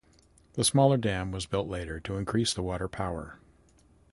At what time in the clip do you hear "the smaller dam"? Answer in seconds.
0.53-1.31